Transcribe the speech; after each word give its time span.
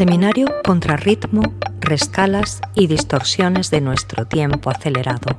Seminario 0.00 0.46
contra 0.64 0.96
ritmo, 0.96 1.42
rescalas 1.78 2.62
y 2.74 2.86
distorsiones 2.86 3.70
de 3.70 3.82
nuestro 3.82 4.26
tiempo 4.26 4.70
acelerado. 4.70 5.36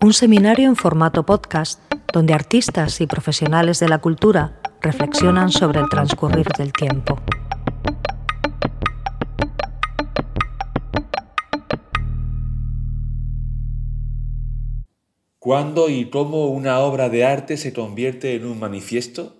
Un 0.00 0.12
seminario 0.12 0.66
en 0.66 0.74
formato 0.74 1.24
podcast 1.24 1.80
donde 2.12 2.34
artistas 2.34 3.00
y 3.00 3.06
profesionales 3.06 3.78
de 3.78 3.88
la 3.88 3.98
cultura 3.98 4.60
reflexionan 4.80 5.52
sobre 5.52 5.78
el 5.78 5.88
transcurrir 5.88 6.48
del 6.58 6.72
tiempo. 6.72 7.20
¿Cuándo 15.38 15.88
y 15.88 16.10
cómo 16.10 16.46
una 16.46 16.80
obra 16.80 17.08
de 17.08 17.24
arte 17.24 17.56
se 17.56 17.72
convierte 17.72 18.34
en 18.34 18.46
un 18.46 18.58
manifiesto? 18.58 19.37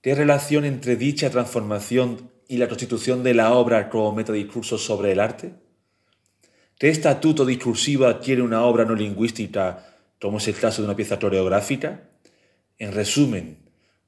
¿Qué 0.00 0.14
relación 0.14 0.64
entre 0.64 0.94
dicha 0.94 1.28
transformación 1.28 2.30
y 2.46 2.58
la 2.58 2.68
constitución 2.68 3.24
de 3.24 3.34
la 3.34 3.52
obra 3.52 3.90
como 3.90 4.12
metadiscurso 4.12 4.78
sobre 4.78 5.10
el 5.10 5.18
arte? 5.18 5.54
¿Qué 6.78 6.88
estatuto 6.88 7.44
discursivo 7.44 8.06
adquiere 8.06 8.42
una 8.42 8.62
obra 8.62 8.84
no 8.84 8.94
lingüística 8.94 9.84
como 10.20 10.38
es 10.38 10.46
el 10.46 10.54
caso 10.54 10.82
de 10.82 10.86
una 10.86 10.96
pieza 10.96 11.18
coreográfica? 11.18 12.10
En 12.78 12.92
resumen, 12.92 13.58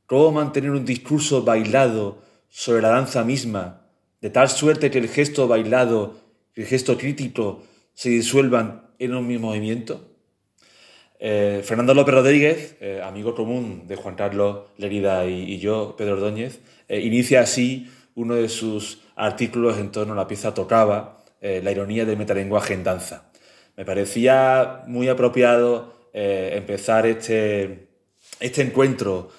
¿cómo 0.07 0.31
mantener 0.31 0.71
un 0.71 0.85
discurso 0.85 1.43
bailado 1.43 2.23
sobre 2.49 2.83
la 2.83 2.91
danza 2.91 3.25
misma, 3.25 3.89
de 4.21 4.31
tal 4.31 4.49
suerte 4.49 4.93
que 4.93 4.99
el 4.99 5.09
gesto 5.09 5.49
bailado 5.49 6.21
y 6.55 6.61
el 6.61 6.67
gesto 6.69 6.97
crítico 6.99 7.65
se 7.95 8.11
disuelvan 8.11 8.91
en 9.01 9.17
un 9.17 9.27
mismo 9.27 9.49
movimiento? 9.49 10.10
Eh, 11.23 11.61
Fernando 11.63 11.93
López 11.93 12.15
Rodríguez, 12.15 12.77
eh, 12.81 13.03
amigo 13.05 13.35
común 13.35 13.87
de 13.87 13.95
Juan 13.95 14.15
Carlos 14.15 14.61
Lerida 14.79 15.27
y, 15.27 15.59
yo, 15.59 15.95
Pedro 15.95 16.15
Ordóñez, 16.15 16.61
eh, 16.89 17.01
inicia 17.01 17.43
así 17.43 17.93
uno 18.15 18.37
de 18.37 18.49
sus 18.49 19.03
artículos 19.17 19.77
en 19.77 19.93
torno 19.93 20.15
a 20.15 20.17
la 20.17 20.27
pieza 20.27 20.55
Tocaba, 20.55 21.19
la 21.43 21.71
ironía 21.71 22.05
del 22.05 22.19
metalenguaje 22.19 22.75
en 22.75 22.85
danza. 22.85 23.31
Me 23.77 23.87
parecía 23.87 24.83
muy 24.87 25.09
apropiado 25.09 25.95
empezar 26.13 27.07
este, 27.07 27.89
este 28.41 28.61
encuentro 28.61 29.31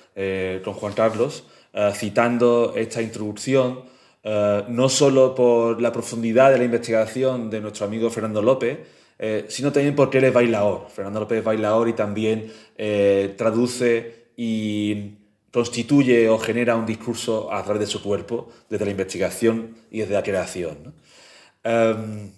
con 0.64 0.74
Juan 0.74 0.94
Carlos 0.94 1.46
citando 1.94 2.74
esta 2.76 3.04
introducción, 3.04 3.84
no 4.24 4.90
solo 4.90 5.36
por 5.36 5.80
la 5.80 5.92
profundidad 5.92 6.52
de 6.52 6.58
la 6.58 6.64
investigación 6.64 7.52
de 7.52 7.62
nuestro 7.62 7.86
amigo 7.86 8.10
Fernando 8.10 8.42
López, 8.42 8.80
eh, 9.24 9.46
sino 9.50 9.72
también 9.72 9.96
porque 9.96 10.18
él 10.18 10.24
es 10.24 10.34
bailador. 10.34 10.88
Fernando 10.90 11.20
López 11.20 11.38
es 11.38 11.44
bailador 11.44 11.88
y 11.88 11.94
también 11.94 12.52
eh, 12.76 13.36
traduce 13.38 14.30
y 14.36 15.12
constituye 15.52 16.28
o 16.28 16.40
genera 16.40 16.76
un 16.76 16.88
discurso 16.88 17.54
a 17.54 17.64
través 17.64 17.82
de 17.82 17.86
su 17.86 18.02
cuerpo, 18.02 18.50
desde 18.68 18.84
la 18.84 18.90
investigación 18.90 19.76
y 19.92 20.00
desde 20.00 20.16
la 20.16 20.24
creación. 20.24 20.96
Em, 21.64 22.32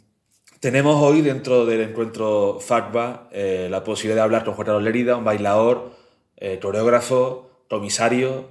tenemos 0.60 1.02
hoy 1.02 1.22
dentro 1.22 1.66
del 1.66 1.80
encuentro 1.80 2.60
FACBA 2.60 3.30
eh, 3.32 3.70
la 3.72 3.82
posibilidad 3.86 4.18
de 4.18 4.24
hablar 4.24 4.44
con 4.44 4.56
Juan 4.56 4.66
Carlos 4.66 4.84
Lerida, 4.84 5.16
un 5.16 5.24
bailador, 5.24 5.94
coreógrafo, 6.62 7.50
comisario, 7.70 8.50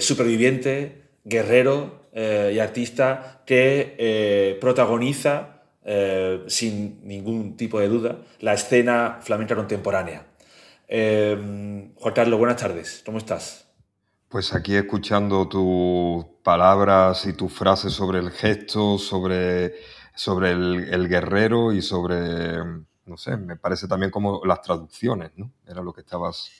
superviviente, 0.00 1.02
guerrero 1.24 2.06
y 2.14 2.58
artista 2.58 3.42
que 3.44 4.56
protagoniza 4.58 5.55
eh, 5.88 6.42
sin 6.48 7.06
ningún 7.06 7.56
tipo 7.56 7.78
de 7.78 7.88
duda, 7.88 8.18
la 8.40 8.54
escena 8.54 9.20
flamenca 9.22 9.54
contemporánea. 9.54 10.26
Eh, 10.88 11.92
Juan 11.94 12.12
Carlos, 12.12 12.38
buenas 12.40 12.56
tardes, 12.56 13.04
¿cómo 13.06 13.18
estás? 13.18 13.68
Pues 14.28 14.52
aquí 14.52 14.74
escuchando 14.74 15.48
tus 15.48 16.24
palabras 16.42 17.24
y 17.26 17.34
tus 17.34 17.52
frases 17.52 17.92
sobre 17.92 18.18
el 18.18 18.32
gesto, 18.32 18.98
sobre, 18.98 19.76
sobre 20.12 20.50
el, 20.50 21.08
guerrero 21.08 21.72
y 21.72 21.80
sobre, 21.80 22.56
no 23.04 23.16
sé, 23.16 23.36
me 23.36 23.54
parece 23.54 23.86
también 23.86 24.10
como 24.10 24.44
las 24.44 24.62
traducciones, 24.62 25.30
¿no? 25.36 25.52
Era 25.68 25.82
lo 25.82 25.92
que 25.92 26.00
estabas, 26.00 26.50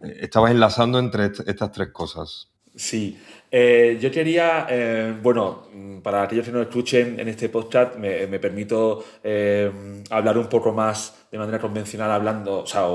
eh, 0.00 0.18
estabas 0.20 0.52
enlazando 0.52 1.00
entre 1.00 1.26
estas 1.26 1.72
tres 1.72 1.88
cosas. 1.88 2.52
Sí, 2.76 3.20
eh, 3.50 3.98
yo 4.00 4.10
quería, 4.10 4.66
eh, 4.68 5.14
bueno, 5.22 5.66
para 6.02 6.22
aquellos 6.22 6.44
que 6.44 6.52
nos 6.52 6.62
escuchen 6.66 7.18
en 7.18 7.28
este 7.28 7.48
podcast, 7.48 7.96
me, 7.96 8.38
permito 8.38 9.04
eh, 9.24 9.70
hablar 10.10 10.38
un 10.38 10.48
poco 10.48 10.72
más 10.72 11.26
de 11.30 11.38
manera 11.38 11.58
convencional, 11.58 12.10
hablando, 12.10 12.60
o 12.60 12.66
sea, 12.66 12.86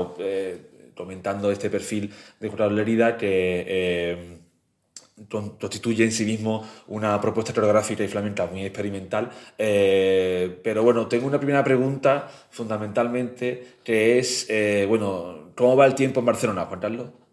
comentando 0.94 1.50
este 1.50 1.70
perfil 1.70 2.12
de 2.38 2.48
Juan 2.48 2.76
Lerida 2.76 3.16
que 3.16 4.42
constituye 5.28 6.04
en 6.04 6.12
sí 6.12 6.24
mismo 6.24 6.68
una 6.88 7.20
propuesta 7.20 7.52
coreográfica 7.52 8.02
y 8.02 8.08
flamenca 8.08 8.46
muy 8.46 8.64
experimental. 8.64 9.30
pero 9.56 10.82
bueno, 10.82 11.06
tengo 11.08 11.26
una 11.26 11.38
primera 11.38 11.64
pregunta 11.64 12.28
fundamentalmente 12.50 13.78
que 13.84 14.18
es, 14.18 14.48
bueno, 14.88 15.52
¿cómo 15.56 15.76
va 15.76 15.86
el 15.86 15.94
tiempo 15.94 16.20
en 16.20 16.26
Barcelona, 16.26 16.66
Juan 16.66 16.80
Carlos? 16.80 17.23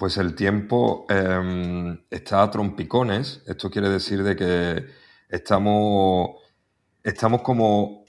Pues 0.00 0.16
el 0.16 0.34
tiempo 0.34 1.04
em, 1.10 1.98
está 2.08 2.42
a 2.42 2.50
trompicones. 2.50 3.42
Esto 3.46 3.70
quiere 3.70 3.90
decir 3.90 4.22
de 4.22 4.34
que 4.34 4.86
estamos, 5.28 6.36
estamos 7.04 7.42
como 7.42 8.06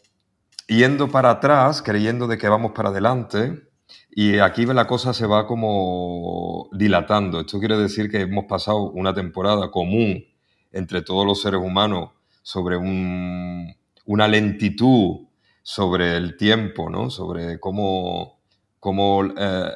yendo 0.69 1.09
para 1.12 1.31
atrás, 1.31 1.81
creyendo 1.81 2.28
de 2.28 2.38
que 2.38 2.47
vamos 2.47 2.72
para 2.72 2.91
adelante, 2.91 3.63
y 4.09 4.40
aquí 4.40 4.66
la 4.68 4.88
cosa 4.88 5.13
se 5.13 5.28
va 5.28 5.46
como 5.46 6.69
dilatando. 6.72 7.41
Esto 7.41 7.59
quiere 7.59 7.75
decir 7.75 8.09
que 8.09 8.22
hemos 8.22 8.46
pasado 8.46 8.90
una 8.91 9.13
temporada 9.13 9.69
común 9.69 10.24
entre 10.72 11.01
todos 11.01 11.25
los 11.25 11.41
seres 11.41 11.59
humanos 11.59 12.12
sobre 12.41 12.78
una 12.78 14.28
lentitud 14.30 15.28
sobre 15.62 16.16
el 16.16 16.38
tiempo, 16.38 16.90
¿no? 16.90 17.09
Sobre 17.09 17.59
cómo, 17.59 18.40
cómo 18.80 19.25
eh, 19.38 19.72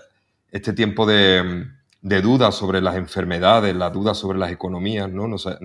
este 0.49 0.71
tiempo 0.71 1.05
de 1.05 1.74
de 2.05 2.21
dudas 2.21 2.53
sobre 2.53 2.81
las 2.81 2.97
enfermedades, 2.97 3.75
las 3.75 3.91
dudas 3.91 4.15
sobre 4.15 4.37
las 4.37 4.51
economías, 4.51 5.09
¿no? 5.09 5.27
Nos 5.27 5.47
ha, 5.47 5.57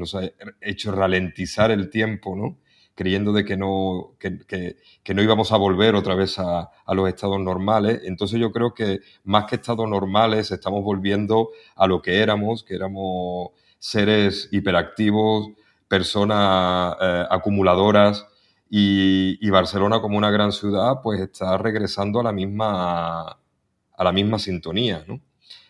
hecho 0.63 0.91
ralentizar 0.91 1.71
el 1.71 1.91
tiempo, 1.91 2.35
¿no? 2.35 2.57
creyendo 2.95 3.33
de 3.35 3.45
que 3.45 3.59
no, 3.59 4.13
que, 4.19 4.77
no 5.15 5.23
íbamos 5.23 5.53
a 5.53 5.59
volver 5.59 5.95
otra 5.95 6.15
vez 6.15 6.39
a, 6.39 6.71
los 6.95 7.09
estados 7.11 7.39
normales. 7.41 8.01
Entonces 8.05 8.41
yo 8.41 8.53
creo 8.53 8.73
que 8.73 9.01
más 9.25 9.45
que 9.45 9.57
estados 9.57 9.87
normales 9.87 10.51
estamos 10.51 10.83
volviendo 10.83 11.51
a 11.77 11.87
lo 11.87 12.01
que 12.01 12.23
éramos, 12.23 12.65
que 12.65 12.75
éramos 12.75 13.51
seres 13.79 14.49
hiperactivos, 14.51 15.51
personas 15.89 16.97
eh, 17.03 17.25
acumuladoras 17.29 18.27
y, 18.71 19.37
y, 19.47 19.51
Barcelona 19.51 20.01
como 20.01 20.17
una 20.17 20.31
gran 20.31 20.53
ciudad 20.53 21.03
pues 21.03 21.21
está 21.21 21.59
regresando 21.59 22.21
a 22.21 22.23
la 22.23 22.33
misma, 22.33 23.29
a 23.31 24.05
la 24.05 24.13
misma 24.13 24.39
sintonía. 24.39 25.05
¿no? 25.07 25.21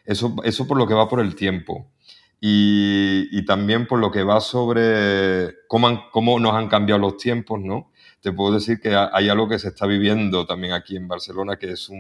Eso, 0.04 0.36
eso 0.44 0.66
por 0.66 0.78
lo 0.78 0.86
que 0.86 0.94
va 0.94 1.08
por 1.08 1.20
el 1.20 1.34
tiempo. 1.34 1.90
Y, 2.40 3.44
también 3.44 3.86
por 3.86 3.98
lo 3.98 4.10
que 4.10 4.22
va 4.22 4.40
sobre 4.40 5.54
cómo, 5.68 6.10
cómo, 6.10 6.38
nos 6.40 6.54
han 6.54 6.68
cambiado 6.68 7.00
los 7.00 7.16
tiempos, 7.18 7.60
¿no? 7.60 7.90
Te 8.20 8.32
puedo 8.32 8.54
decir 8.54 8.80
que 8.80 8.94
hay 8.94 9.28
algo 9.28 9.48
que 9.48 9.58
se 9.58 9.68
está 9.68 9.86
viviendo 9.86 10.46
también 10.46 10.72
aquí 10.72 10.96
en 10.96 11.08
Barcelona, 11.08 11.56
que 11.58 11.72
es 11.72 11.90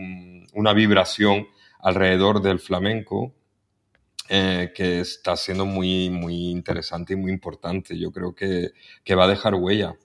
una 0.54 0.72
vibración 0.72 1.46
alrededor 1.80 2.40
del 2.42 2.58
flamenco, 2.58 3.34
eh, 4.28 4.72
que 4.74 5.00
está 5.00 5.36
siendo 5.36 5.66
muy, 5.66 6.08
muy 6.08 6.50
interesante 6.50 7.14
y 7.14 7.16
muy 7.16 7.32
importante. 7.32 7.98
Yo 7.98 8.12
creo 8.12 8.34
que, 8.34 8.70
que 9.02 9.14
va 9.14 9.24
a 9.24 9.28
dejar 9.28 9.54
huella. 9.54 9.96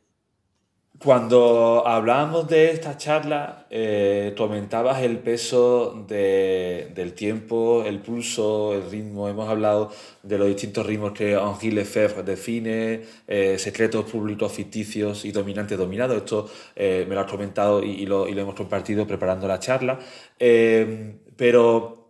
Cuando 1.00 1.86
hablábamos 1.86 2.48
de 2.48 2.72
esta 2.72 2.96
charla, 2.96 3.68
eh, 3.70 4.34
comentabas 4.38 5.02
el 5.04 5.20
peso 5.20 6.06
del 6.08 7.14
tiempo, 7.14 7.84
el 7.86 8.00
pulso, 8.00 8.74
el 8.74 8.90
ritmo. 8.90 9.28
Hemos 9.28 9.50
hablado 9.50 9.92
de 10.24 10.38
los 10.38 10.48
distintos 10.48 10.86
ritmos 10.86 11.12
que 11.12 11.34
Henri 11.34 11.72
Lefebvre 11.72 12.24
define, 12.24 13.02
eh, 13.28 13.58
secretos 13.60 14.10
públicos 14.10 14.52
ficticios 14.54 15.26
y 15.26 15.32
dominantes 15.34 15.78
dominados. 15.78 16.18
Esto 16.18 16.50
eh, 16.76 17.06
me 17.10 17.16
lo 17.16 17.22
has 17.22 17.32
comentado 17.32 17.84
y, 17.84 18.06
lo, 18.06 18.28
hemos 18.28 18.56
compartido 18.56 19.06
preparando 19.06 19.48
la 19.48 19.60
charla. 19.60 20.00
pero 20.38 22.10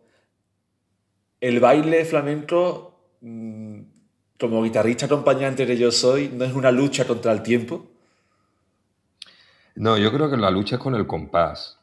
el 1.42 1.60
baile 1.60 2.06
flamenco, 2.06 3.18
mm, 3.22 3.80
como 4.40 4.64
guitarrista 4.64 5.08
acompañante 5.08 5.66
que 5.66 5.78
yo 5.78 5.92
soy, 5.92 6.30
no 6.30 6.46
es 6.46 6.54
una 6.54 6.72
lucha 6.72 7.06
contra 7.08 7.32
el 7.32 7.42
tiempo 7.42 7.95
no, 9.76 9.98
yo 9.98 10.12
creo 10.12 10.30
que 10.30 10.38
la 10.38 10.52
lucha 10.52 10.76
es 10.76 10.82
con 10.82 10.96
el 10.96 11.06
compás. 11.06 11.80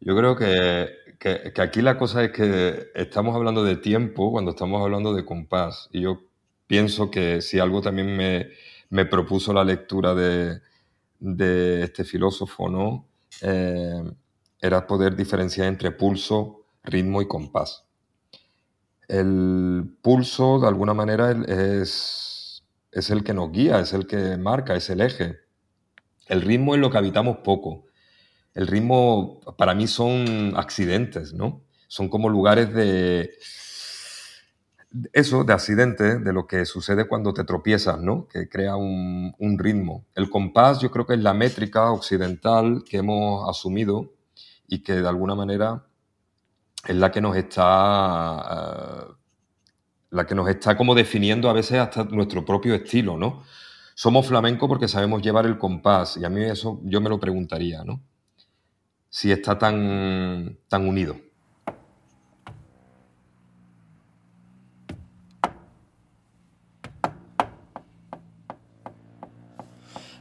Yo 0.00 0.14
creo 0.16 0.36
que, 0.36 0.90
aquí 1.58 1.80
la 1.80 1.96
cosa 1.96 2.24
es 2.24 2.32
que 2.32 2.90
estamos 2.94 3.34
hablando 3.34 3.64
de 3.64 3.76
tiempo 3.76 4.30
cuando 4.30 4.50
estamos 4.50 4.82
hablando 4.82 5.14
de 5.14 5.24
compás. 5.24 5.88
Y 5.92 6.02
yo 6.02 6.22
pienso 6.66 7.10
que 7.10 7.40
si 7.40 7.58
algo 7.58 7.80
también 7.80 8.16
me, 8.90 9.04
propuso 9.06 9.52
la 9.54 9.64
lectura 9.64 10.14
de, 10.14 10.60
este 11.82 12.04
filósofo, 12.04 12.68
¿no? 12.68 13.06
Eh, 13.40 14.02
era 14.60 14.86
poder 14.86 15.16
diferenciar 15.16 15.68
entre 15.68 15.90
pulso, 15.92 16.66
ritmo 16.84 17.22
y 17.22 17.28
compás. 17.28 17.84
el 19.08 19.96
pulso, 20.02 20.60
de 20.60 20.68
alguna 20.68 20.94
manera, 20.94 21.32
es, 21.32 22.64
es 22.92 23.10
el 23.10 23.24
que 23.24 23.34
nos 23.34 23.52
guía, 23.52 23.80
es 23.80 23.92
el 23.94 24.06
que 24.06 24.36
marca, 24.36 24.74
es 24.76 24.90
el 24.90 25.00
eje. 25.00 25.43
El 26.28 26.42
ritmo 26.42 26.74
es 26.74 26.80
lo 26.80 26.90
que 26.90 26.98
habitamos 26.98 27.38
poco. 27.38 27.86
El 28.54 28.66
ritmo, 28.66 29.40
para 29.58 29.74
mí, 29.74 29.86
son 29.86 30.54
accidentes, 30.56 31.32
¿no? 31.32 31.62
Son 31.88 32.08
como 32.08 32.28
lugares 32.28 32.72
de, 32.72 33.30
eso, 35.12 35.44
de 35.44 35.52
accidentes, 35.52 36.22
de 36.22 36.32
lo 36.32 36.46
que 36.46 36.64
sucede 36.64 37.06
cuando 37.06 37.34
te 37.34 37.44
tropiezas, 37.44 38.00
¿no? 38.00 38.28
Que 38.28 38.48
crea 38.48 38.76
un, 38.76 39.34
ritmo. 39.58 40.04
El 40.14 40.30
compás 40.30 40.80
yo 40.80 40.90
creo 40.90 41.06
que 41.06 41.14
es 41.14 41.20
la 41.20 41.34
métrica 41.34 41.90
occidental 41.90 42.84
que 42.88 42.98
hemos 42.98 43.48
asumido 43.48 44.12
y 44.68 44.82
que 44.82 44.94
de 44.94 45.08
alguna 45.08 45.34
manera 45.34 45.86
es 46.86 46.96
la 46.96 47.10
que 47.10 47.20
nos 47.20 47.36
está... 47.36 49.08
Eh, 49.10 49.14
la 50.10 50.26
que 50.26 50.36
nos 50.36 50.48
está 50.48 50.76
como 50.76 50.94
definiendo 50.94 51.50
a 51.50 51.52
veces 51.52 51.80
hasta 51.80 52.04
nuestro 52.04 52.44
propio 52.44 52.72
estilo, 52.72 53.16
¿no? 53.16 53.42
Somos 53.94 54.26
flamenco 54.26 54.68
porque 54.68 54.88
sabemos 54.88 55.22
llevar 55.22 55.46
el 55.46 55.58
compás 55.58 56.16
y 56.16 56.24
a 56.24 56.28
mí 56.28 56.42
eso 56.42 56.80
yo 56.84 57.00
me 57.00 57.08
lo 57.08 57.20
preguntaría, 57.20 57.84
¿no? 57.84 58.00
Si 59.08 59.30
está 59.30 59.56
tan, 59.56 60.58
tan 60.68 60.88
unido. 60.88 61.16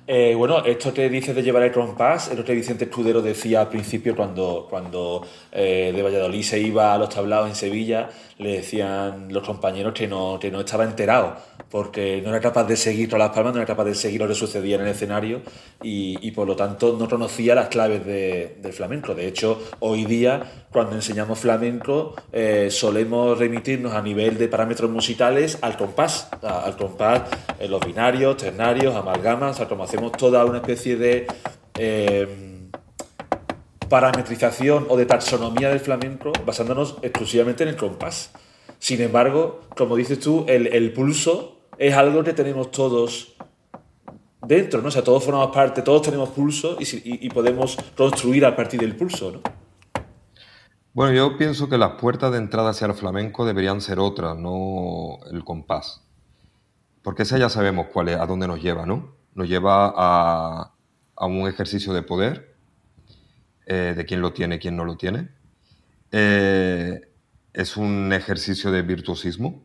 Eh, 0.05 0.35
bueno, 0.35 0.65
esto 0.65 0.91
te 0.91 1.07
dice 1.07 1.33
de 1.33 1.41
llevar 1.41 1.63
el 1.63 1.71
compás, 1.71 2.29
el 2.29 2.37
otro 2.37 2.53
Vicente 2.53 2.85
Escudero 2.85 3.21
decía 3.21 3.61
al 3.61 3.69
principio 3.69 4.17
cuando, 4.17 4.67
cuando 4.69 5.25
eh, 5.49 5.93
de 5.95 6.03
Valladolid 6.03 6.43
se 6.43 6.59
iba 6.59 6.93
a 6.93 6.97
los 6.97 7.07
tablados 7.07 7.47
en 7.47 7.55
Sevilla, 7.55 8.09
le 8.37 8.57
decían 8.57 9.31
los 9.31 9.47
compañeros 9.47 9.93
que 9.93 10.05
no, 10.05 10.37
que 10.41 10.51
no 10.51 10.59
estaba 10.59 10.83
enterado, 10.83 11.37
porque 11.69 12.21
no 12.21 12.31
era 12.31 12.41
capaz 12.41 12.65
de 12.65 12.75
seguir 12.75 13.07
todas 13.07 13.27
las 13.27 13.35
palmas, 13.35 13.53
no 13.53 13.59
era 13.61 13.65
capaz 13.65 13.85
de 13.85 13.95
seguir 13.95 14.19
lo 14.19 14.27
que 14.27 14.35
sucedía 14.35 14.75
en 14.75 14.81
el 14.81 14.89
escenario 14.89 15.41
y, 15.81 16.31
por 16.31 16.47
lo 16.47 16.57
tanto 16.57 16.97
no 16.99 17.07
conocía 17.07 17.55
las 17.55 17.69
claves 17.69 18.05
del 18.05 18.73
flamenco. 18.73 19.15
De 19.15 19.25
hecho, 19.25 19.61
hoy 19.79 20.03
día, 20.03 20.62
cuando 20.73 20.95
enseñamos 20.95 21.39
flamenco, 21.39 22.15
eh, 22.31 22.69
solemos 22.69 23.37
remitirnos 23.37 23.93
a 23.93 24.01
nivel 24.01 24.37
de 24.37 24.47
parámetros 24.47 24.89
musicales 24.89 25.59
al 25.61 25.77
compás, 25.77 26.29
al 26.41 26.75
compás 26.75 27.21
en 27.59 27.71
los 27.71 27.85
binarios, 27.85 28.37
ternarios, 28.37 28.95
amalgamas, 28.95 29.59
o 29.59 29.69
como 29.69 29.83
hacemos 29.83 30.11
toda 30.13 30.43
una 30.45 30.57
especie 30.57 30.97
de... 30.97 31.27
Eh, 31.77 32.49
parametrización 33.93 34.87
o 34.89 34.97
de 34.97 35.05
taxonomía 35.05 35.69
del 35.69 35.79
flamenco 35.79 36.33
basándonos 36.47 36.97
exclusivamente 37.03 37.61
en 37.61 37.69
el 37.69 37.75
compás. 37.75 38.31
Sin 38.79 38.99
embargo, 39.01 39.61
como 39.77 39.95
dices 39.95 40.19
tú, 40.19 40.45
el, 40.47 40.91
pulso 40.93 41.59
es 41.77 41.93
algo 41.93 42.23
que 42.23 42.33
tenemos 42.33 42.71
todos 42.71 43.35
dentro, 44.41 44.81
¿no? 44.81 44.87
O 44.87 44.91
sea, 44.91 45.03
todos 45.03 45.23
formamos 45.23 45.53
parte, 45.53 45.83
todos 45.83 46.01
tenemos 46.01 46.29
pulso 46.29 46.75
y, 46.79 47.29
podemos 47.29 47.77
construir 47.95 48.47
a 48.47 48.55
partir 48.55 48.79
del 48.79 48.95
pulso, 48.95 49.31
¿no? 49.31 49.41
Bueno, 50.93 51.13
yo 51.13 51.37
pienso 51.37 51.69
que 51.69 51.79
las 51.79 51.93
puertas 51.93 52.31
de 52.31 52.37
entrada 52.37 52.69
hacia 52.69 52.85
el 52.85 52.93
flamenco 52.93 53.45
deberían 53.45 53.81
ser 53.81 53.99
otras, 53.99 54.37
no 54.37 55.17
el 55.31 55.43
compás. 55.43 56.03
Porque 57.01 57.23
esa 57.23 57.37
ya 57.39 57.49
sabemos 57.49 57.87
cuál 57.91 58.09
es, 58.09 58.17
a 58.17 58.27
dónde 58.27 58.47
nos 58.47 58.61
lleva, 58.61 58.85
¿no? 58.85 59.15
Nos 59.33 59.49
lleva 59.49 59.91
a, 59.95 60.71
un 61.27 61.47
ejercicio 61.47 61.93
de 61.93 62.03
poder, 62.03 62.55
eh, 63.65 63.93
de 63.97 64.05
quién 64.05 64.21
lo 64.21 64.33
tiene 64.33 64.59
quién 64.59 64.75
no 64.77 64.85
lo 64.85 64.95
tiene. 64.95 65.29
Eh, 66.11 67.01
es 67.53 67.75
un 67.77 68.13
ejercicio 68.13 68.71
de 68.71 68.83
virtuosismo 68.83 69.63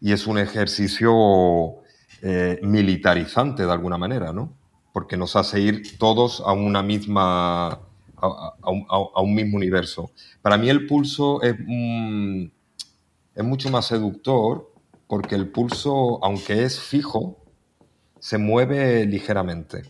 y 0.00 0.12
es 0.12 0.26
un 0.26 0.38
ejercicio 0.38 1.12
eh, 2.22 2.58
militarizante 2.62 3.64
de 3.64 3.72
alguna 3.72 3.98
manera, 3.98 4.32
¿no? 4.32 4.52
Porque 4.92 5.16
nos 5.16 5.36
hace 5.36 5.60
ir 5.60 5.96
todos 5.98 6.42
a 6.44 6.52
una 6.52 6.82
misma, 6.82 7.80
a, 8.20 9.20
un, 9.22 9.34
mismo 9.34 9.56
universo. 9.56 10.10
Para 10.42 10.56
mí 10.56 10.68
el 10.68 10.86
pulso 10.86 11.42
es, 11.42 11.56
es 13.34 13.44
mucho 13.44 13.70
más 13.70 13.86
seductor 13.86 14.70
porque 15.06 15.34
el 15.34 15.48
pulso, 15.48 16.24
aunque 16.24 16.64
es 16.64 16.80
fijo, 16.80 17.38
se 18.20 18.38
mueve 18.38 19.06
ligeramente. 19.06 19.82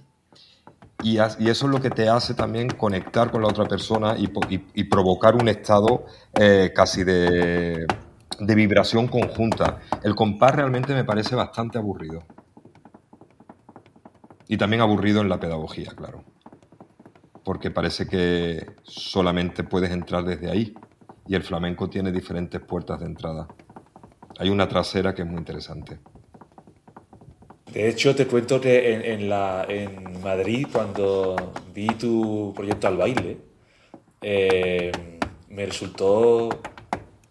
Y, 1.02 1.18
eso 1.18 1.36
es 1.48 1.62
lo 1.62 1.80
que 1.80 1.90
te 1.90 2.08
hace 2.08 2.34
también 2.34 2.68
conectar 2.68 3.30
con 3.30 3.42
la 3.42 3.48
otra 3.48 3.64
persona 3.64 4.16
y, 4.18 4.84
provocar 4.84 5.34
un 5.34 5.48
estado 5.48 6.06
eh, 6.38 6.72
casi 6.74 7.04
de, 7.04 7.86
vibración 8.38 9.08
conjunta. 9.08 9.80
El 10.02 10.14
compás 10.14 10.54
realmente 10.54 10.94
me 10.94 11.04
parece 11.04 11.34
bastante 11.34 11.78
aburrido. 11.78 12.22
Y 14.48 14.56
también 14.56 14.82
aburrido 14.82 15.20
en 15.20 15.28
la 15.28 15.38
pedagogía, 15.38 15.92
claro. 15.96 16.24
Porque 17.44 17.70
parece 17.70 18.06
que 18.06 18.66
solamente 18.82 19.64
puedes 19.64 19.90
entrar 19.90 20.24
desde 20.24 20.50
ahí. 20.50 20.74
Y 21.26 21.34
el 21.34 21.42
flamenco 21.42 21.88
tiene 21.88 22.12
diferentes 22.12 22.60
puertas 22.60 23.00
de 23.00 23.06
entrada. 23.06 23.48
Hay 24.38 24.50
una 24.50 24.68
trasera 24.68 25.14
que 25.14 25.22
es 25.22 25.28
muy 25.28 25.38
interesante. 25.38 25.98
De 27.72 27.88
hecho, 27.88 28.16
te 28.16 28.26
cuento 28.26 28.60
que 28.60 29.12
en, 29.12 29.28
la, 29.28 29.64
en 29.68 30.20
Madrid, 30.22 30.66
cuando 30.72 31.52
vi 31.72 31.86
tu 31.86 32.52
proyecto 32.56 32.88
al 32.88 32.96
baile, 32.96 33.38
eh, 34.22 34.90
me 35.48 35.66
resultó 35.66 36.48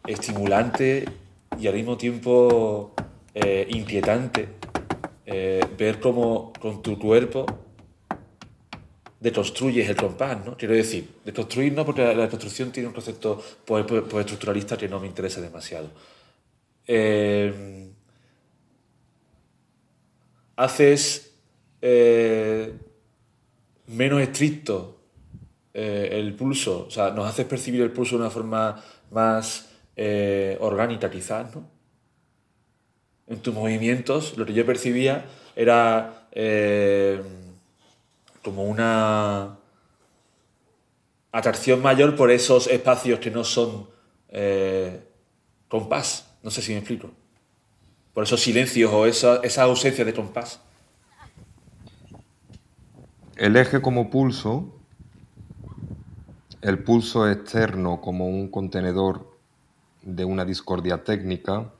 estimulante 0.07 1.05
y 1.59 1.67
al 1.67 1.75
mismo 1.75 1.97
tiempo 1.97 2.93
eh, 3.33 3.67
inquietante 3.69 4.49
eh, 5.25 5.63
ver 5.77 5.99
cómo 5.99 6.53
con 6.59 6.81
tu 6.81 6.97
cuerpo 6.97 7.45
deconstruyes 9.19 9.89
el 9.89 9.95
compás, 9.95 10.45
¿no? 10.45 10.55
Quiero 10.55 10.73
decir, 10.73 11.07
deconstruir 11.25 11.73
no, 11.73 11.85
porque 11.85 12.13
la, 12.15 12.29
construcción 12.29 12.71
tiene 12.71 12.87
un 12.87 12.93
concepto 12.93 13.43
estructuralista 14.19 14.77
que 14.77 14.87
no 14.87 14.99
me 14.99 15.07
interesa 15.07 15.41
demasiado 15.41 15.89
haces 20.59 21.33
eh, 21.81 22.73
menos 23.87 24.21
estricto 24.21 24.99
eh, 25.73 26.09
el 26.11 26.33
pulso, 26.33 26.87
o 26.87 26.91
sea, 26.91 27.11
nos 27.11 27.29
haces 27.29 27.45
percibir 27.45 27.81
el 27.81 27.91
pulso 27.91 28.17
de 28.17 28.23
una 28.23 28.29
forma 28.29 28.83
más 29.11 29.69
eh, 29.95 30.57
orgánica 30.59 31.09
quizás, 31.09 31.55
¿no? 31.55 31.65
En 33.27 33.39
tus 33.39 33.53
movimientos 33.53 34.37
lo 34.37 34.45
que 34.45 34.53
yo 34.53 34.65
percibía 34.65 35.25
era 35.55 36.27
como 38.43 38.63
una 38.63 39.57
atracción 41.31 41.81
mayor 41.81 42.15
por 42.15 42.31
esos 42.31 42.67
espacios 42.67 43.19
que 43.19 43.31
no 43.31 43.43
son 43.43 43.87
compás, 45.69 46.29
no 46.43 46.51
sé 46.51 46.61
si 46.61 46.73
me 46.73 46.79
explico. 46.79 47.09
Por 48.13 48.23
esos 48.23 48.41
silencios 48.41 48.91
o 48.91 49.05
esa, 49.05 49.37
esa 49.37 49.63
ausencia 49.63 50.03
de 50.03 50.13
compás. 50.13 50.59
El 53.37 53.55
eje 53.55 53.81
como 53.81 54.09
pulso, 54.09 54.75
el 56.61 56.83
pulso 56.83 57.29
externo 57.29 58.01
como 58.01 58.27
un 58.27 58.49
contenedor 58.49 59.37
de 60.01 60.25
una 60.25 60.43
discordia 60.43 61.03
técnica, 61.03 61.71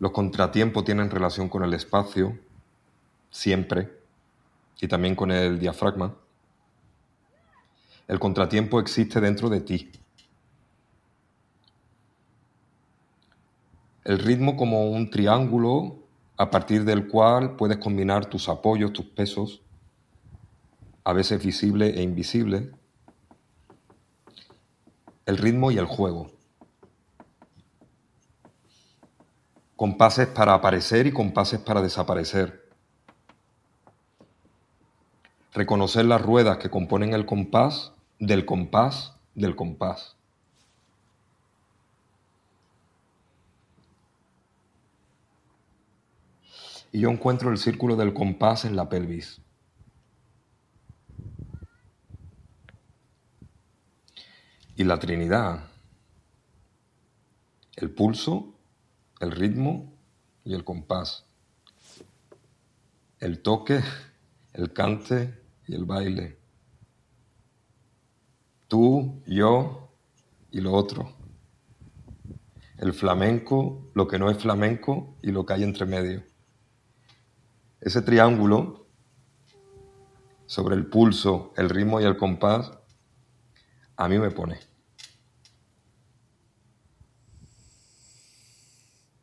los 0.00 0.12
contratiempos 0.12 0.84
tienen 0.84 1.10
relación 1.10 1.48
con 1.48 1.62
el 1.62 1.74
espacio, 1.74 2.36
siempre, 3.30 3.97
y 4.80 4.88
también 4.88 5.14
con 5.14 5.30
el 5.30 5.58
diafragma. 5.58 6.14
El 8.06 8.18
contratiempo 8.18 8.80
existe 8.80 9.20
dentro 9.20 9.48
de 9.48 9.60
ti. 9.60 9.92
el 14.08 14.18
ritmo 14.20 14.56
como 14.56 14.88
un 14.88 15.10
triángulo 15.10 15.98
a 16.38 16.50
partir 16.50 16.86
del 16.86 17.08
cual 17.08 17.56
puedes 17.56 17.76
combinar 17.76 18.24
tus 18.24 18.48
apoyos, 18.48 18.94
tus 18.94 19.04
pesos, 19.04 19.60
a 21.04 21.12
veces 21.12 21.44
visible 21.44 21.90
e 21.90 22.00
invisible, 22.00 22.70
el 25.26 25.36
ritmo 25.36 25.70
y 25.70 25.76
el 25.76 25.84
juego. 25.84 26.30
Compases 29.76 30.26
para 30.28 30.54
aparecer 30.54 31.06
y 31.06 31.12
compases 31.12 31.60
para 31.60 31.82
desaparecer. 31.82 32.67
Reconocer 35.54 36.04
las 36.04 36.22
ruedas 36.22 36.58
que 36.58 36.70
componen 36.70 37.14
el 37.14 37.26
compás 37.26 37.92
del 38.18 38.44
compás 38.44 39.14
del 39.34 39.56
compás. 39.56 40.18
y 46.92 47.00
yo 47.00 47.10
encuentro 47.10 47.50
el 47.50 47.58
círculo 47.58 47.96
del 47.96 48.14
compás 48.14 48.64
en 48.64 48.76
la 48.76 48.88
pelvis. 48.88 49.40
Y 54.76 54.84
la 54.84 54.98
Trinidad. 54.98 55.64
el 57.76 57.90
pulso, 57.90 58.52
el 59.20 59.30
ritmo 59.30 59.92
y 60.44 60.54
el 60.54 60.64
compás, 60.64 61.24
el 63.20 63.40
toque, 63.40 63.84
el 64.58 64.72
cante 64.72 65.40
y 65.68 65.74
el 65.76 65.84
baile, 65.84 66.36
tú, 68.66 69.22
yo 69.24 69.94
y 70.50 70.60
lo 70.60 70.72
otro, 70.72 71.14
el 72.78 72.92
flamenco, 72.92 73.88
lo 73.94 74.08
que 74.08 74.18
no 74.18 74.30
es 74.30 74.38
flamenco 74.38 75.16
y 75.22 75.30
lo 75.30 75.46
que 75.46 75.52
hay 75.52 75.62
entre 75.62 75.86
medio. 75.86 76.24
Ese 77.80 78.02
triángulo 78.02 78.88
sobre 80.46 80.74
el 80.74 80.86
pulso, 80.86 81.52
el 81.56 81.70
ritmo 81.70 82.00
y 82.00 82.04
el 82.04 82.16
compás, 82.16 82.72
a 83.96 84.08
mí 84.08 84.18
me 84.18 84.32
pone. 84.32 84.58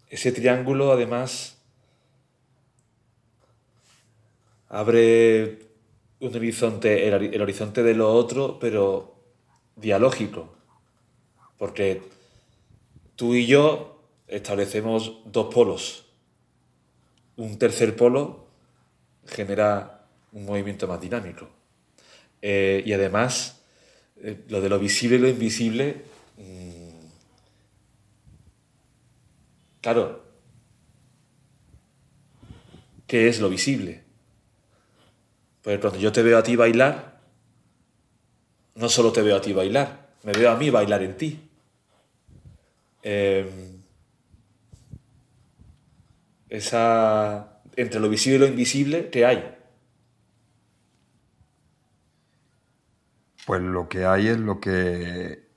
Ese 0.08 0.32
triángulo 0.32 0.94
además 0.94 1.55
abre 4.70 5.60
un 6.20 6.36
horizonte, 6.36 7.08
el, 7.08 7.42
horizonte 7.42 7.84
de 7.84 7.94
lo 7.94 8.14
otro, 8.14 8.60
pero 8.60 9.16
dialógico. 9.76 10.56
Porque 11.58 12.02
tú 13.16 13.36
y 13.36 13.46
yo 13.46 14.04
establecemos 14.28 15.22
dos 15.26 15.54
polos. 15.54 16.06
Un 17.38 17.58
tercer 17.58 17.96
polo 17.96 18.48
genera 19.26 20.08
un 20.32 20.46
movimiento 20.46 20.88
más 20.88 21.00
dinámico. 21.02 21.50
Eh, 22.42 22.84
y 22.86 22.94
además, 22.94 23.62
eh, 24.18 24.44
lo 24.50 24.62
de 24.62 24.70
lo 24.70 24.80
visible 24.80 25.18
y 25.18 25.20
lo 25.20 25.30
invisible, 25.30 26.04
mm, 26.38 27.08
claro, 29.82 30.24
¿qué 33.08 33.28
es 33.28 33.40
lo 33.40 33.50
visible? 33.50 34.05
Pues 35.66 35.80
cuando 35.80 35.98
yo 35.98 36.12
te 36.12 36.22
veo 36.22 36.38
a 36.38 36.44
ti 36.44 36.56
bailar, 36.56 37.20
no 38.76 38.88
solo 38.88 39.12
te 39.12 39.24
veo 39.24 39.36
a 39.36 39.42
ti 39.42 39.52
bailar, 39.52 40.10
me 40.22 40.32
veo 40.32 40.52
a 40.52 40.58
mí 40.58 40.70
bailar 40.70 41.02
en 41.02 41.18
ti. 41.18 41.50
Em, 43.02 43.82
esa 46.50 47.64
entre 47.76 48.00
lo 48.00 48.10
visible 48.10 48.36
y 48.36 48.40
lo 48.42 48.46
invisible, 48.46 49.10
¿qué 49.10 49.26
hay? 49.26 49.56
Pues 53.48 53.64
lo 53.64 53.90
que 53.90 54.06
hay 54.06 54.28
es 54.28 54.38
lo 54.38 54.60
que 54.60 55.48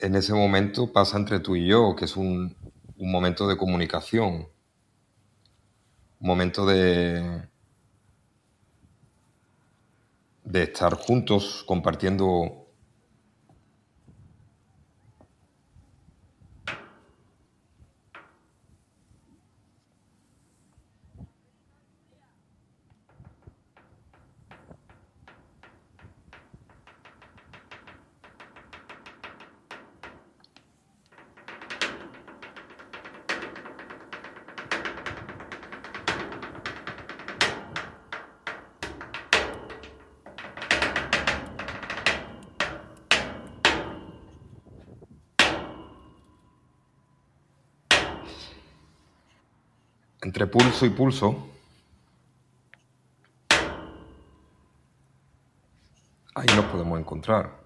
en 0.00 0.16
ese 0.16 0.34
momento 0.34 0.92
pasa 0.92 1.16
entre 1.16 1.40
tú 1.40 1.56
y 1.56 1.66
yo, 1.66 1.96
que 1.96 2.04
es 2.04 2.18
un, 2.18 2.54
un 2.98 3.10
momento 3.10 3.48
de 3.48 3.56
comunicación, 3.56 4.48
un 6.20 6.28
momento 6.28 6.66
de, 6.66 7.48
de 10.46 10.62
estar 10.62 10.94
juntos 10.94 11.62
compartiendo 11.66 12.65
entre 50.26 50.48
pulso 50.48 50.84
y 50.84 50.90
pulso, 50.90 51.48
ahí 56.34 56.46
nos 56.56 56.64
podemos 56.64 56.98
encontrar. 56.98 57.65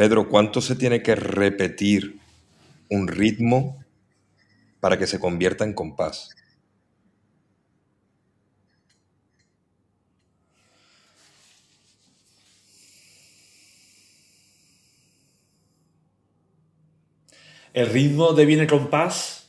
Pedro, 0.00 0.28
¿cuánto 0.28 0.62
se 0.62 0.76
tiene 0.76 1.02
que 1.02 1.14
repetir 1.14 2.20
un 2.88 3.06
ritmo 3.06 3.84
para 4.80 4.98
que 4.98 5.06
se 5.06 5.20
convierta 5.20 5.64
en 5.64 5.74
compás? 5.74 6.30
El 17.74 17.88
ritmo 17.88 18.32
deviene 18.32 18.66
compás 18.66 19.39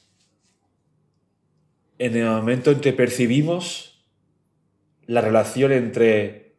en 2.02 2.16
el 2.16 2.26
momento 2.26 2.72
en 2.72 2.80
que 2.80 2.94
percibimos 2.94 4.04
la 5.06 5.22
relación 5.22 5.72
entre 5.72 6.56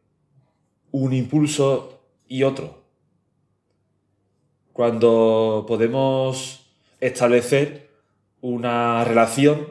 un 0.91 1.11
impulso 1.11 2.01
y 2.29 2.43
otro. 2.43 2.85
Cuando 4.71 5.65
podemos 5.67 6.65
establecer 7.01 7.89
una 8.39 9.03
relación 9.03 9.67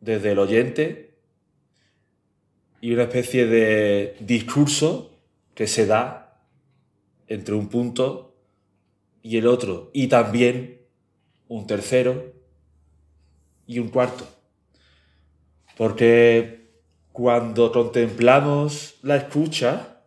desde 0.00 0.32
el 0.32 0.40
oyente 0.40 1.14
y 2.80 2.92
una 2.92 3.04
especie 3.04 3.46
de 3.46 4.16
discurso 4.18 5.20
que 5.54 5.68
se 5.68 5.86
da 5.86 6.42
entre 7.28 7.54
un 7.54 7.68
punto 7.68 8.34
y 9.22 9.36
el 9.36 9.46
otro 9.46 9.88
y 9.92 10.08
también 10.08 10.80
un 11.46 11.68
tercero 11.68 12.32
y 13.68 13.78
un 13.78 13.86
cuarto. 13.86 14.41
Porque 15.76 16.70
cuando 17.12 17.72
contemplamos 17.72 18.98
la 19.02 19.16
escucha, 19.16 20.00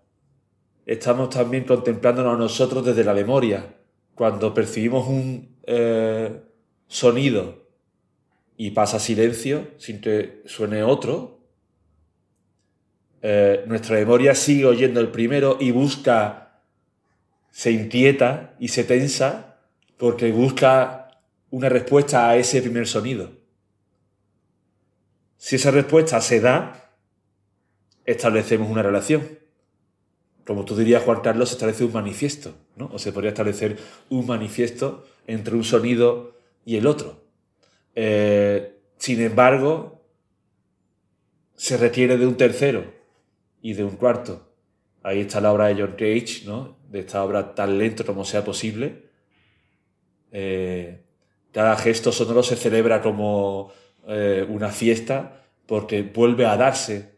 estamos 0.85 1.29
también 1.29 1.63
contemplándonos 1.63 2.35
a 2.35 2.37
nosotros 2.37 2.85
desde 2.85 3.03
la 3.03 3.13
memoria. 3.13 3.75
Cuando 4.15 4.53
percibimos 4.53 5.07
un 5.07 5.57
eh, 5.63 6.41
sonido 6.87 7.67
y 8.57 8.71
pasa 8.71 8.99
silencio 8.99 9.67
sin 9.77 10.01
que 10.01 10.41
suene 10.45 10.83
otro, 10.83 11.35
eh, 13.21 13.63
nuestra 13.67 13.97
memoria 13.97 14.35
sigue 14.35 14.65
oyendo 14.65 14.99
el 14.99 15.09
primero 15.09 15.57
y 15.59 15.71
busca, 15.71 16.61
se 17.51 17.71
inquieta 17.71 18.55
y 18.59 18.67
se 18.67 18.83
tensa 18.83 19.57
porque 19.97 20.31
busca 20.31 21.19
una 21.49 21.69
respuesta 21.69 22.29
a 22.29 22.35
ese 22.35 22.61
primer 22.61 22.87
sonido. 22.87 23.31
Si 25.45 25.57
esa 25.57 25.69
respuesta 25.69 26.19
se 26.21 26.39
da, 26.39 26.91
establecemos 28.03 28.67
una 28.67 28.81
relación. 28.81 29.37
Como 30.43 30.65
tú 30.65 30.75
dirías, 30.75 31.03
Juan 31.03 31.21
Carlos, 31.21 31.49
se 31.49 31.53
establece 31.53 31.85
un 31.85 31.93
manifiesto, 31.93 32.55
¿no? 32.75 32.89
O 32.91 32.97
se 32.97 33.11
podría 33.11 33.29
establecer 33.29 33.77
un 34.09 34.25
manifiesto 34.25 35.05
entre 35.27 35.53
un 35.53 35.63
sonido 35.63 36.35
y 36.65 36.77
el 36.77 36.87
otro. 36.87 37.27
Eh, 37.93 38.79
sin 38.97 39.21
embargo, 39.21 40.01
se 41.53 41.77
requiere 41.77 42.17
de 42.17 42.25
un 42.25 42.37
tercero 42.37 42.91
y 43.61 43.73
de 43.73 43.83
un 43.83 43.97
cuarto. 43.97 44.51
Ahí 45.03 45.19
está 45.19 45.41
la 45.41 45.53
obra 45.53 45.67
de 45.67 45.75
John 45.75 45.91
Cage, 45.91 46.41
¿no? 46.47 46.79
De 46.89 47.01
esta 47.01 47.23
obra 47.23 47.53
tan 47.53 47.77
lento 47.77 48.03
como 48.03 48.25
sea 48.25 48.43
posible. 48.43 49.11
Eh, 50.31 51.03
cada 51.51 51.77
gesto 51.77 52.11
sonoro 52.11 52.41
se 52.41 52.55
celebra 52.55 53.03
como 53.03 53.71
eh, 54.07 54.45
una 54.47 54.69
fiesta 54.69 55.43
porque 55.65 56.03
vuelve 56.03 56.45
a 56.45 56.57
darse. 56.57 57.15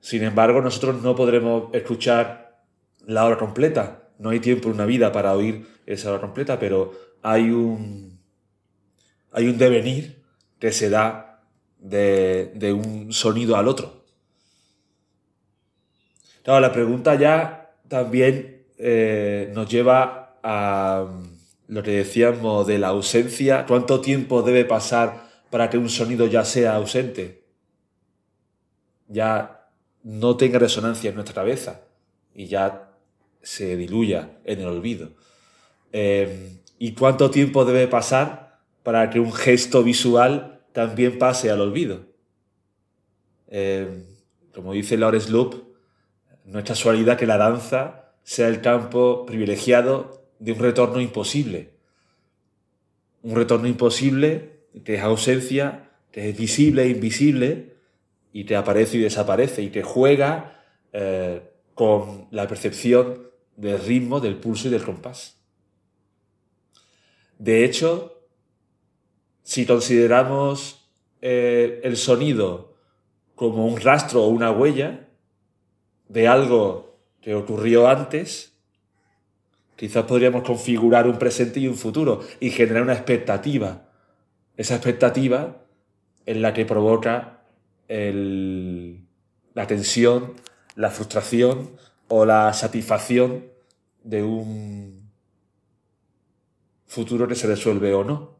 Sin 0.00 0.22
embargo, 0.24 0.60
nosotros 0.60 1.02
no 1.02 1.14
podremos 1.14 1.72
escuchar 1.74 2.62
la 3.06 3.24
hora 3.24 3.38
completa. 3.38 4.08
No 4.18 4.30
hay 4.30 4.40
tiempo 4.40 4.68
en 4.68 4.74
una 4.74 4.86
vida 4.86 5.12
para 5.12 5.34
oír 5.34 5.66
esa 5.86 6.10
hora 6.10 6.20
completa, 6.20 6.58
pero 6.58 6.92
hay 7.22 7.50
un, 7.50 8.18
hay 9.32 9.46
un 9.46 9.58
devenir 9.58 10.22
que 10.58 10.72
se 10.72 10.90
da 10.90 11.42
de, 11.78 12.72
un 12.72 13.12
sonido 13.12 13.56
al 13.56 13.68
otro. 13.68 14.04
Claro, 16.42 16.60
la 16.60 16.72
pregunta 16.72 17.14
ya 17.14 17.72
también 17.88 18.64
eh, 18.78 19.50
nos 19.54 19.68
lleva 19.68 20.38
a 20.42 21.06
lo 21.68 21.82
que 21.82 21.92
decíamos 21.92 22.66
de 22.66 22.78
la 22.78 22.88
ausencia, 22.88 23.64
¿cuánto 23.66 24.00
tiempo 24.00 24.42
debe 24.42 24.64
pasar 24.64 25.29
para 25.50 25.68
que 25.68 25.78
un 25.78 25.88
sonido 25.88 26.26
ya 26.26 26.44
sea 26.44 26.76
ausente? 26.76 27.44
Ya 29.08 29.68
no 30.02 30.36
tenga 30.36 30.58
resonancia 30.58 31.10
en 31.10 31.16
nuestra 31.16 31.34
cabeza 31.34 31.82
y 32.34 32.46
ya 32.46 32.92
se 33.42 33.76
diluya 33.76 34.38
en 34.44 34.60
el 34.60 34.66
olvido. 34.66 35.10
Em, 35.92 36.60
¿Y 36.78 36.92
cuánto 36.92 37.30
tiempo 37.30 37.64
debe 37.64 37.88
pasar 37.88 38.60
para 38.82 39.10
que 39.10 39.20
un 39.20 39.32
gesto 39.32 39.82
visual 39.82 40.62
también 40.72 41.18
pase 41.18 41.50
al 41.50 41.60
olvido? 41.60 42.06
Em, 43.48 44.04
como 44.54 44.72
dice 44.72 44.96
Lawrence 44.96 45.30
Loop, 45.30 45.70
no 46.46 46.58
es 46.58 46.64
casualidad 46.64 47.18
que 47.18 47.26
la 47.26 47.36
danza 47.36 48.14
sea 48.22 48.48
el 48.48 48.60
campo 48.60 49.26
privilegiado 49.26 50.24
de 50.38 50.52
un 50.52 50.58
retorno 50.58 51.00
imposible. 51.00 51.70
Un 53.22 53.36
retorno 53.36 53.68
imposible 53.68 54.49
que 54.84 54.94
es 54.94 55.02
ausencia, 55.02 55.90
que 56.12 56.28
es 56.30 56.36
visible 56.36 56.84
e 56.84 56.88
invisible 56.90 57.76
y 58.32 58.44
que 58.44 58.56
aparece 58.56 58.96
y 58.96 59.00
desaparece 59.00 59.62
y 59.62 59.70
que 59.70 59.82
juega 59.82 60.62
eh, 60.92 61.42
con 61.74 62.28
la 62.30 62.46
percepción 62.46 63.30
del 63.56 63.80
ritmo, 63.80 64.20
del 64.20 64.36
pulso 64.36 64.68
y 64.68 64.70
del 64.70 64.84
compás. 64.84 65.40
De 67.38 67.64
hecho, 67.64 68.22
si 69.42 69.66
consideramos 69.66 70.88
eh, 71.20 71.80
el 71.84 71.96
sonido 71.96 72.74
como 73.34 73.66
un 73.66 73.80
rastro 73.80 74.24
o 74.24 74.28
una 74.28 74.50
huella 74.50 75.08
de 76.08 76.28
algo 76.28 76.98
que 77.20 77.34
ocurrió 77.34 77.88
antes, 77.88 78.50
Quizás 79.80 80.04
podríamos 80.04 80.42
configurar 80.42 81.06
un 81.06 81.18
presente 81.18 81.58
y 81.58 81.66
un 81.66 81.74
futuro 81.74 82.20
y 82.38 82.50
generar 82.50 82.82
una 82.82 82.92
expectativa. 82.92 83.88
Esa 84.60 84.74
expectativa 84.74 85.64
en 86.26 86.42
la 86.42 86.52
que 86.52 86.66
provoca 86.66 87.44
la 87.88 89.66
tensión, 89.66 90.34
la 90.74 90.90
frustración 90.90 91.70
o 92.08 92.26
la 92.26 92.52
satisfacción 92.52 93.46
de 94.04 94.22
un 94.22 95.10
futuro 96.86 97.26
que 97.26 97.36
se 97.36 97.46
resuelve 97.46 97.94
o 97.94 98.04
no. 98.04 98.39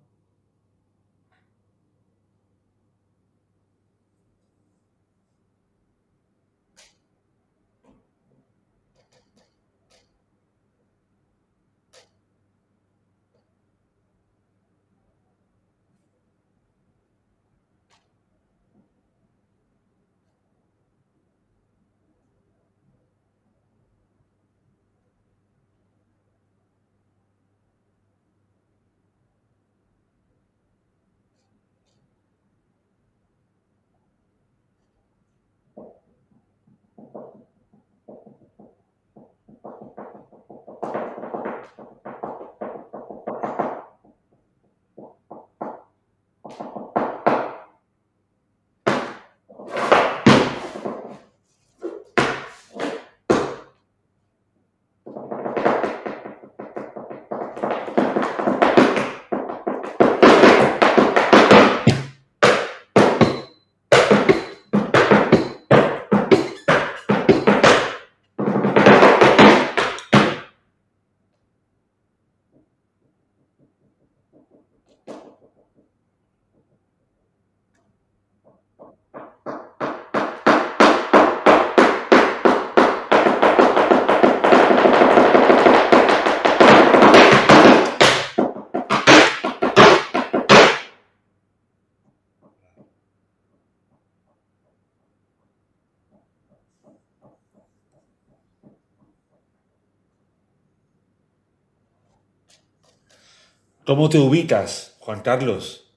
¿Cómo 103.90 104.09
te 104.09 104.18
ubicas, 104.18 104.94
Juan 105.00 105.20
Carlos, 105.20 105.90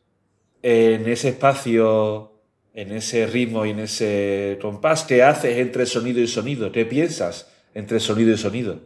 en 0.64 1.08
ese 1.08 1.30
espacio, 1.30 2.32
en 2.74 2.92
ese 2.92 3.28
ritmo 3.28 3.68
y 3.68 3.70
en 3.70 3.82
ese 3.82 4.58
compás? 4.60 5.04
¿Qué 5.04 5.22
haces 5.22 5.60
entre 5.60 5.86
sonido 5.86 6.20
y 6.20 6.28
sonido? 6.28 6.72
¿Qué 6.72 6.88
piensas 6.88 7.52
entre 7.76 8.00
sonido 8.00 8.34
y 8.34 8.38
sonido? 8.40 8.80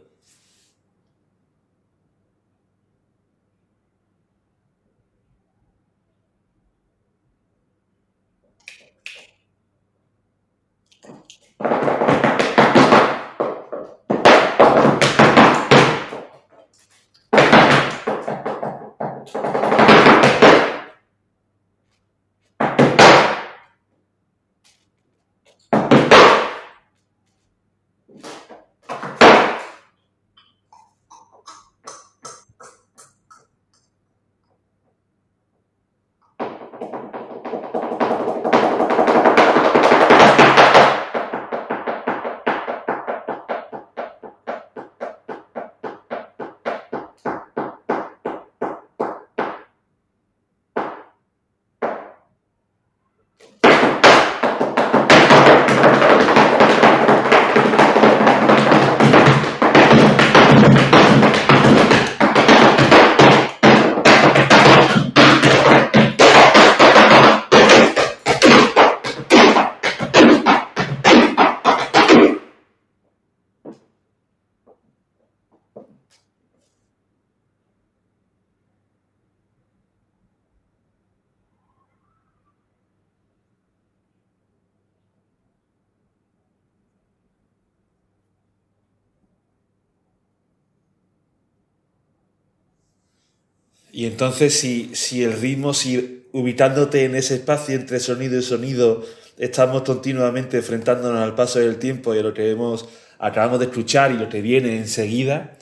Y 93.98 94.06
entonces 94.06 94.54
si, 94.54 94.94
si 94.94 95.24
el 95.24 95.32
ritmo, 95.32 95.74
si 95.74 96.24
ubicándote 96.30 97.04
en 97.04 97.16
ese 97.16 97.34
espacio 97.34 97.74
entre 97.74 97.98
sonido 97.98 98.38
y 98.38 98.42
sonido, 98.42 99.04
estamos 99.38 99.82
continuamente 99.82 100.58
enfrentándonos 100.58 101.20
al 101.20 101.34
paso 101.34 101.58
del 101.58 101.80
tiempo 101.80 102.14
y 102.14 102.20
a 102.20 102.22
lo 102.22 102.32
que 102.32 102.48
hemos, 102.48 102.88
acabamos 103.18 103.58
de 103.58 103.64
escuchar 103.64 104.12
y 104.12 104.14
lo 104.16 104.28
que 104.28 104.40
viene 104.40 104.76
enseguida, 104.76 105.58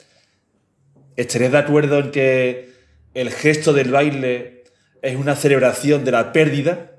¿estarías 1.15 1.51
de 1.51 1.57
acuerdo 1.57 1.97
en 1.97 2.11
que 2.11 2.73
el 3.15 3.31
gesto 3.31 3.73
del 3.73 3.89
baile 3.89 4.65
es 5.01 5.15
una 5.15 5.35
celebración 5.35 6.05
de 6.05 6.11
la 6.11 6.31
pérdida? 6.31 6.91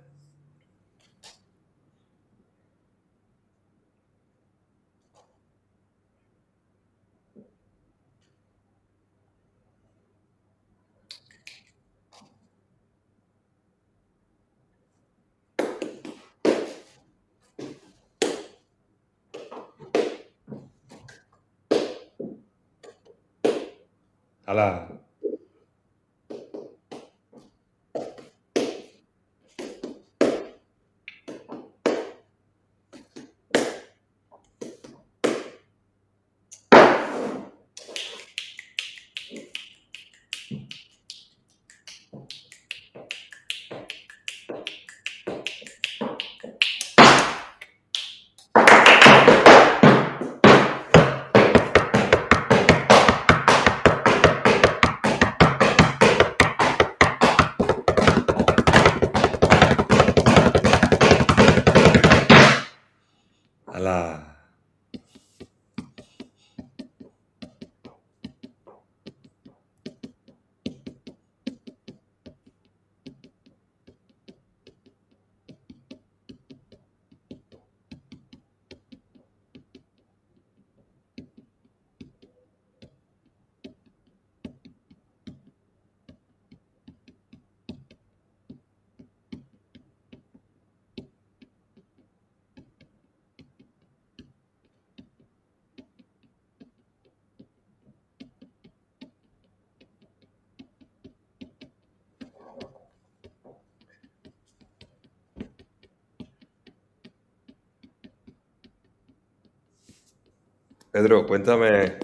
Pedro, 110.99 111.25
cuéntame. 111.25 111.97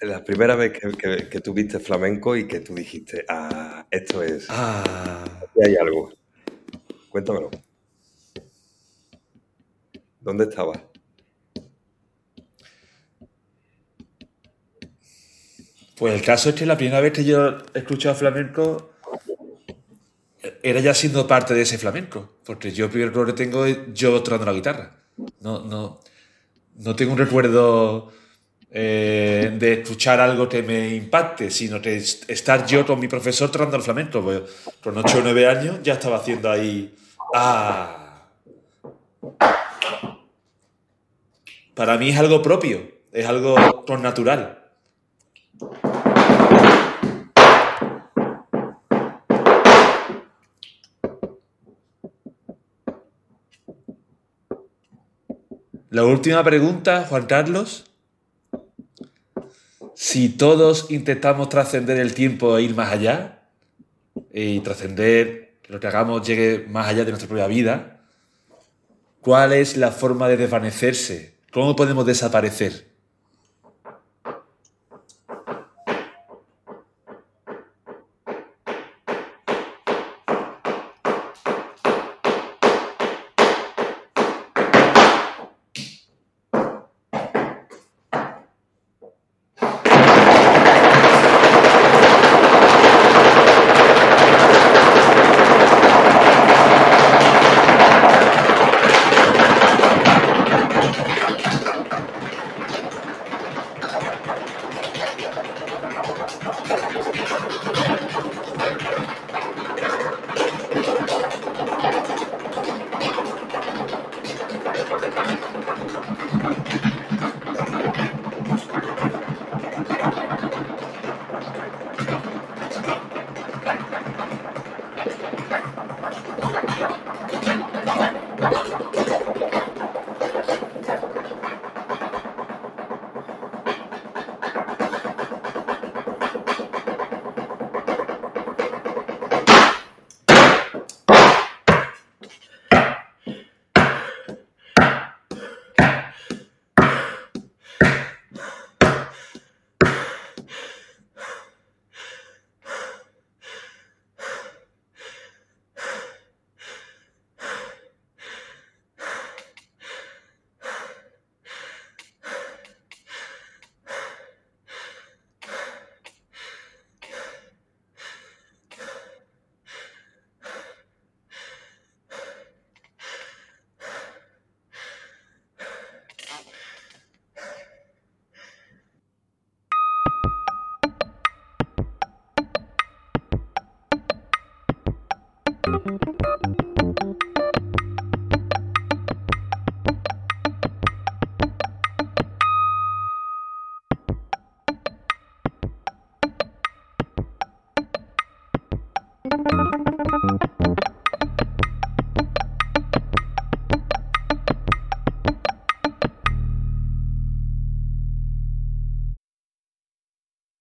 La 0.00 0.24
primera 0.24 0.56
vez 0.56 0.72
que, 0.72 1.28
que, 1.28 1.40
tuviste 1.40 1.78
flamenco 1.78 2.34
y 2.36 2.48
que 2.48 2.58
tú 2.58 2.74
dijiste, 2.74 3.24
ah, 3.28 3.86
esto 3.88 4.20
es. 4.20 4.46
Ah. 4.50 5.22
Aquí 5.44 5.60
hay 5.64 5.76
algo. 5.76 6.12
Cuéntamelo. 7.08 7.50
¿Dónde 10.18 10.46
estabas? 10.46 10.80
Pues 15.96 16.14
el 16.14 16.22
caso 16.22 16.48
es 16.48 16.56
que 16.56 16.66
la 16.66 16.76
primera 16.76 17.00
vez 17.00 17.12
que 17.12 17.24
yo 17.24 17.58
he 17.74 17.78
escuchado 17.78 18.16
flamenco 18.16 18.90
era 20.62 20.80
ya 20.80 20.94
siendo 20.94 21.26
parte 21.26 21.54
de 21.54 21.62
ese 21.62 21.78
flamenco, 21.78 22.36
porque 22.44 22.72
yo 22.72 22.86
el 22.86 22.90
primer 22.90 23.12
que 23.26 23.32
tengo 23.32 23.64
es 23.64 23.78
yo 23.92 24.22
tocando 24.22 24.46
la 24.46 24.52
guitarra. 24.52 24.96
No, 25.40 25.64
no, 25.64 26.00
no 26.76 26.96
tengo 26.96 27.12
un 27.12 27.18
recuerdo 27.18 28.12
eh, 28.70 29.56
de 29.58 29.72
escuchar 29.74 30.20
algo 30.20 30.48
que 30.48 30.62
me 30.62 30.94
impacte, 30.94 31.50
sino 31.50 31.80
que 31.80 31.96
estar 31.96 32.66
yo 32.66 32.86
con 32.86 33.00
mi 33.00 33.08
profesor 33.08 33.50
tocando 33.50 33.76
el 33.76 33.82
flamenco. 33.82 34.22
Pues, 34.22 34.42
con 34.82 34.96
8 34.96 35.18
o 35.18 35.20
9 35.22 35.46
años 35.46 35.78
ya 35.82 35.94
estaba 35.94 36.16
haciendo 36.16 36.50
ahí... 36.50 36.94
¡Ah! 37.34 38.04
Para 41.74 41.96
mí 41.96 42.10
es 42.10 42.18
algo 42.18 42.42
propio, 42.42 42.90
es 43.12 43.26
algo 43.26 43.56
natural. 44.00 44.58
La 55.90 56.04
última 56.04 56.44
pregunta, 56.44 57.06
Juan 57.08 57.24
Carlos. 57.24 57.86
si 59.94 60.28
todos 60.28 60.90
intentamos 60.90 61.48
trascender 61.48 61.96
el 61.98 62.12
tiempo 62.12 62.58
e 62.58 62.62
ir 62.62 62.74
más 62.74 62.92
allá, 62.92 63.42
y 64.30 64.60
trascender, 64.60 65.54
que 65.62 65.72
lo 65.72 65.80
que 65.80 65.86
hagamos 65.86 66.26
llegue 66.26 66.66
más 66.68 66.88
allá 66.88 67.04
de 67.04 67.10
nuestra 67.10 67.26
propia 67.26 67.46
vida, 67.46 68.00
¿cuál 69.22 69.54
es 69.54 69.78
la 69.78 69.90
forma 69.90 70.28
de 70.28 70.36
desvanecerse? 70.36 71.38
¿Cómo 71.52 71.74
podemos 71.74 72.04
desaparecer? 72.04 72.88